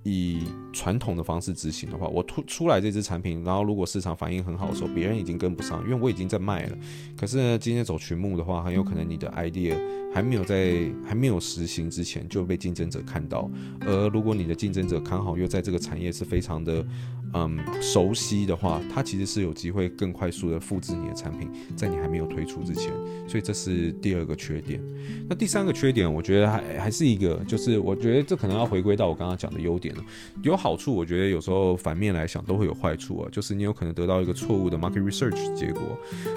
[0.05, 6.79] 以传统的方式执行的话，我突出来这支产品，然后如果市场反应很好的时候，别人已经跟不上，因为我已经在卖了。
[7.17, 9.75] 可是呢，今天走群募的话，很有可能你的 idea
[10.15, 16.87] 还没有在还没有实行之前就被竞争者看到，而如果你的竞争者刚好又在这个产业是非常的。
[17.35, 22.93] 嗯，熟悉的话，它其实是有机会更快速的复制你的产品，在你还没有推出之前，
[23.27, 24.81] 所以这是第二个缺点。
[25.29, 30.05] 那第三个缺点，我觉得还还是一个，就是我觉得这可能要回归到我刚刚讲的优点了。
[30.43, 35.83] 有好处，我觉得有时候反面来想都会有坏处啊，就是你有可能得到一个错误的 market research 结果。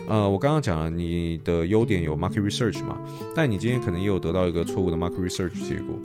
[0.07, 2.99] 呃，我刚刚讲了你的优点有 market research 嘛，
[3.35, 5.95] 但你今天可能也有得到一个错误的 market research 结果。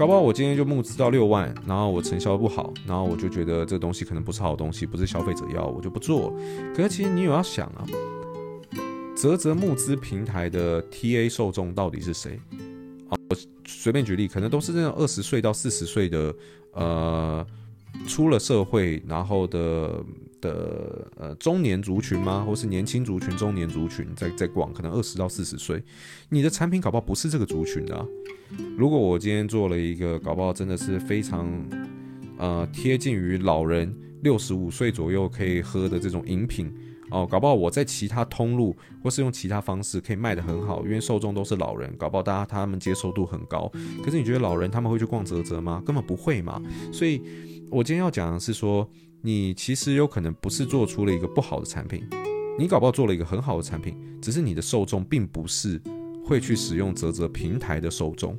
[0.00, 6.34] 搞不好我今天就募资到六万，然后我成效不好，然后我就觉得这东西可能不是好东西，不是消费者要，我就不做。
[6.74, 7.84] 可是其实你有要想啊，
[9.14, 12.40] 泽泽募资平台的 TA 受众到底是谁？
[13.10, 13.36] 啊，我
[13.66, 16.34] 随便举例，可能都是那种二十岁到四十岁的，
[16.72, 17.46] 呃，
[18.08, 20.02] 出了社会然后的
[20.40, 22.44] 的呃中年族群吗？
[22.46, 25.82] 或是年轻族群、中年族群在在逛，可能二十到四十岁，
[26.28, 28.06] 你的产品搞不好不是这个族群的。
[28.76, 31.48] 如果我今天做了一个搞不好真的是非常，
[32.38, 36.72] 呃贴近于老人六十五岁左右可以喝的这种饮品
[37.10, 43.70] 哦，搞不好我在其他通路或是用其他方式可以卖得很好，因为受众都是老人，搞不好大家他们接受度很高。
[44.02, 45.82] 可是你觉得老人他们会去逛泽泽吗？
[45.84, 46.60] 根本不会嘛。
[46.92, 47.20] 所以
[47.70, 48.88] 我今天要讲的是说，
[49.22, 52.02] 你其实有可能不是做出了一个不好的产品，
[52.58, 55.78] 你搞不好做了一个很好的产品，只是你的受众并不是
[56.24, 58.34] 会去使用泽泽平台的受众。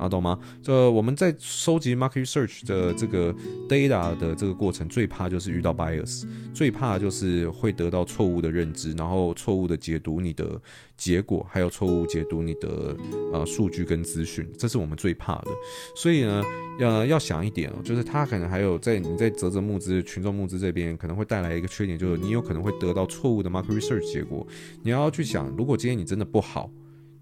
[0.00, 0.38] 啊，懂吗？
[0.62, 3.34] 这我们在收集 market research 的这个
[3.68, 10.58] data 的这个过程，最怕就是遇到 bias，最怕就是会得到错误的认知，然后错误的解读你的
[10.96, 12.96] 结果，还有错误解读你的
[13.30, 15.48] 呃数据跟资讯，这是我们最怕的。
[15.94, 16.42] 所以呢，
[16.78, 24.46] 要要想一点哦，就是它可能还有在你在泽泽募资、群众募资这边可能会带来一个缺点，就是你有可能会得到错误的 market research 结果。
[24.82, 26.70] 你要去想，如果今天你真的不好。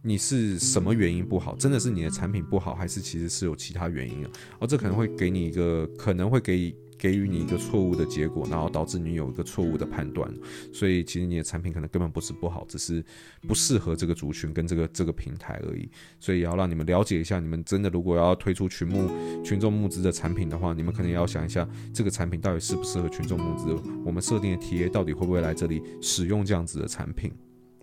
[0.03, 1.57] 你是什么原因不好？
[1.57, 4.31] 真的是你的产品不好，还是其实是有其他原因啊？
[4.61, 10.33] 哦、这可能会给你一个，可能会给给予你一个错误的结果，然后导致你有一个错误的判断。
[10.73, 13.05] 所以其实你的产品可能根本不是不好，只是
[13.47, 15.91] 不适合这个族群跟这个这个平台而已。
[16.21, 19.11] 所以也要让你们了解一下，你们真的如果要推出群募
[19.45, 23.77] 群众募资的产品的话，你们可能也要想一下，这个产品到底适不适合群众募资？
[24.05, 27.33] 我们设定的 TA 到底会不会来这里使用这样子的产品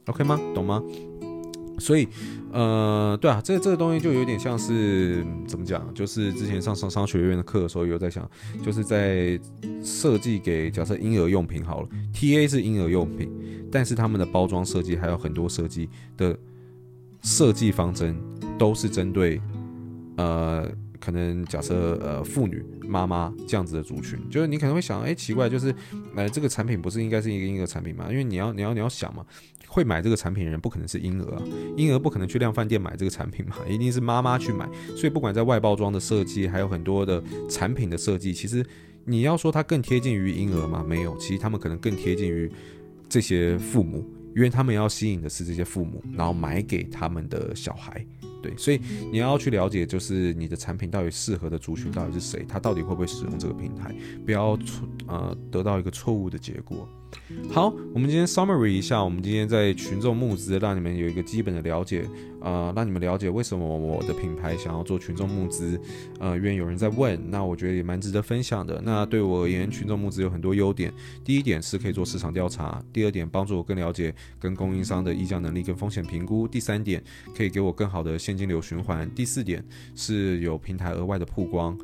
[0.05, 0.39] ？OK 吗？
[0.53, 0.81] 懂吗？
[1.77, 2.07] 所以，
[2.51, 5.93] 呃，对啊，这这个东西就有点像是怎么讲？
[5.93, 8.29] 就是之前上商商学院的课的时候，有在想，
[8.63, 9.39] 就是在
[9.83, 13.29] 设计给假设婴儿用品好了，TA 是婴儿用品，
[13.71, 16.37] 但是他们的包装设计还有很多设计的
[17.21, 18.15] 设计方针
[18.57, 19.41] 都是针对，
[20.17, 25.73] 呃，可能假设呃妇女妈妈这样子的族群，就是你可能会想，哎，奇怪，就是
[26.15, 28.07] 呃这个产品不是应该是一个婴儿产品吗？
[28.09, 29.25] 因为你要你要你要想嘛。
[29.67, 31.43] 会买这个产品的人不可能是婴儿啊，
[31.75, 34.65] 婴儿不可能去量贩店买这个产品嘛，一定是妈妈去买。
[34.95, 38.65] 所以不管在外包装的设计，还有很多的产品的设计，其实
[39.03, 40.85] 你要说它更贴近于婴儿吗？
[40.87, 42.49] 没有，其实他们可能更贴近于
[43.09, 48.05] 这些父母，因为他们要吸引的是这些父母，然后买给他们的小孩。
[48.45, 48.79] 对，所以
[49.11, 56.87] 你要去了解，就是你的产品到底适合的族群到底是谁，他到底会不会使用这个平台，不要错呃得到一个错误的结果。
[57.51, 62.07] 好，我们今天 summary 一下，我们今天在群众募资，让你们有一个基本的了解，
[62.41, 65.79] 呃，让你们了解为什么我的品牌想要做群众募资，
[66.19, 68.81] 呃，因为有人在问，那我觉得也蛮值得分享的。
[68.83, 77.03] 那对我而言，群众募资有很多优点，第一点是可以做市场调查，第二点帮助我更了解跟供应商的议价能力跟风险评估，第三点
[77.35, 79.63] 可以给我更好的现金流循环，第四点
[79.95, 81.77] 是有平台额外的曝光。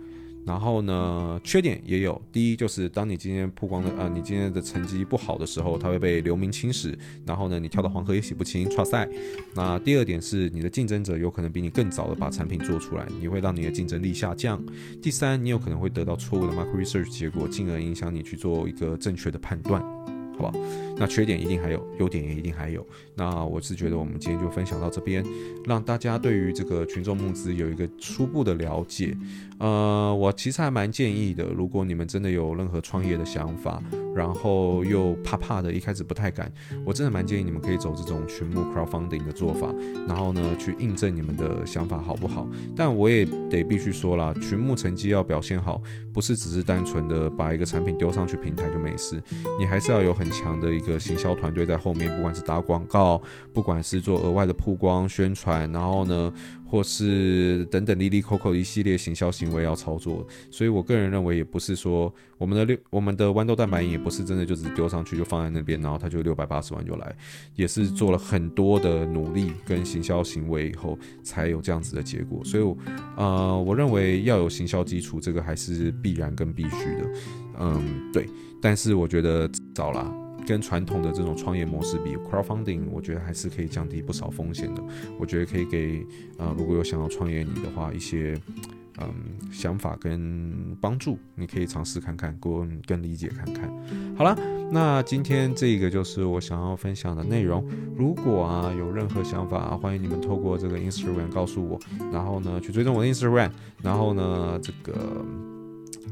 [0.45, 2.19] 然后呢，缺点也有。
[2.32, 6.97] 第一就是，当你今天曝光的，呃，你今天的成绩不好的时候，它会被流名侵蚀。
[7.25, 9.08] 然后呢，你跳到黄河也洗不清，差赛。
[9.56, 14.63] 那第二点是，你的竞争者有可能比你更早的把产品做出来，你会让你的竞争力下降。
[15.01, 19.82] 第三，你有可能会得到错误的 market research 结果，进而影响你去做一个正确的判断。
[20.38, 20.60] 好吧，
[21.02, 22.86] 那缺点一定还有，优点也一定还有。
[23.16, 25.26] 那我是觉得我们今天就分享到这边，
[25.66, 29.18] 让大家对于这个群众募资有一个初步的了解。
[29.58, 33.82] 呃，我其实还蛮建议的，如果你们真的有任何创业的想法，
[34.16, 36.52] 然后又怕怕的，一开始不太敢，
[36.86, 39.74] 我真的蛮建议你们可以走这种群募 crowdfunding 的做法，
[40.08, 42.48] 然后呢去印证你们的想法好不好？
[42.76, 45.82] 但我也得必须说啦，群募成绩要表现好，
[46.14, 49.22] 不是只是单纯的把一个产品丢上去平台就没事，
[49.60, 53.21] 你还是要有很强的一个的行销团队在后面，不管是打广告，
[53.54, 56.34] 不管是做额外的曝光宣传，然后呢，
[56.65, 60.25] 或是等等哩哩扣扣一系列行销行为要操作。
[60.49, 67.15] 所以我个人认为，也不是说我们的六我们的豌豆蛋白饮也不是真的就只丢上去就放在那边，然后它就六百八十万就来，
[67.56, 72.43] 也是做了很多的努力跟行销行为以后才有这样子的结果。
[72.43, 72.75] 所以，
[73.15, 77.10] 呃，我认为要有行销基础，这个还是必然跟必须的。
[77.60, 78.27] 嗯，对。
[78.63, 80.13] 但是我觉得早啦。
[80.52, 84.84] 跟传统的这种创业模式比，crowdfunding 我觉得还是可以降低不少风险的。
[85.18, 86.06] 我觉得可以给
[86.38, 88.38] 呃如果有想要创业你的话一些
[89.00, 89.08] 嗯
[89.50, 93.72] 想法跟帮助，你可以尝试看看，更更理解看看。
[94.18, 94.38] 好了，
[94.70, 97.66] 那今天这个就是我想要分享的内容。
[97.96, 101.80] 如果啊有任何想法，欢迎你们透过这个 Instagram 告诉我，
[102.12, 105.26] 然后呢去追踪我的 Instagram，然后呢这个。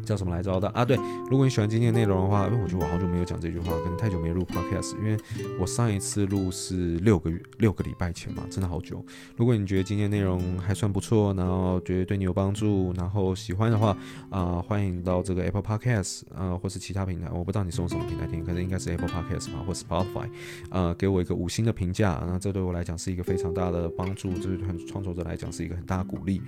[0.05, 0.83] 叫什么来着的啊？
[0.83, 0.97] 对，
[1.29, 5.17] 如果你喜欢今天内容的话，因为我觉得我好久没有讲这句话，可能太久没录 podcast，因为
[5.59, 9.03] 我上一次录是六个月六个礼拜前嘛，真的好久。
[9.35, 13.95] 如果你觉得今天内容还算不错，然后觉得对你有帮助，然后喜欢的话
[14.29, 20.29] 啊、欢迎到这个 Apple Podcast 啊、或是其他平台，我不知道你是用什么平台听，可能应该是 Apple Podcast 吧，或 Spotify
[20.69, 26.41] 啊、给我一个五星的评价，那这对我来讲是一个非常大的帮助，这对很创作者来讲是一个很大的鼓励，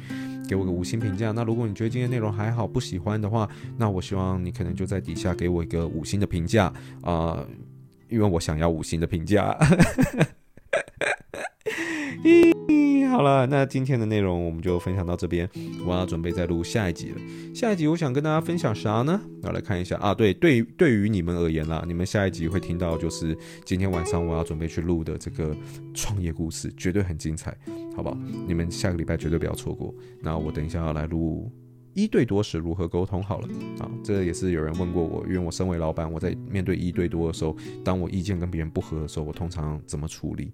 [0.48, 1.32] 给我个五星评价。
[1.32, 6.72] 那如果你觉得今天内容还好，不喜欢的话，那我希望你可能就在底下给我一个五星的评价
[7.02, 7.44] 啊，
[8.10, 9.58] 因为我想要五星的评价。
[13.12, 15.48] 好了，那今天的内容我们就分享到这边，
[15.86, 17.18] 我要准备再录下一集了。
[17.54, 19.20] 下一集我想跟大家分享啥呢？
[19.44, 25.56] 要来看一下啊，对对，对于你们而言啦，你们下一集会听到就是今天晚上我要准备去录的这个
[25.94, 27.56] 创业故事，绝对很精彩，
[27.96, 28.18] 好不好？
[28.48, 29.94] 你们下个礼拜绝对不要错过。
[30.22, 31.52] 那我等一下要来录
[31.94, 33.48] 一对多时如何沟通好了
[33.80, 40.52] 啊，这也是有人问过我，因为我身为老板，我在面对一对多的时候，当我意见跟别人不合的时候，我通常怎么处理？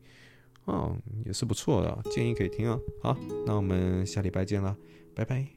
[0.65, 2.77] 哦，也是不错的，建议可以听啊。
[3.01, 4.75] 好，那我们下礼拜见啦，
[5.15, 5.47] 拜拜。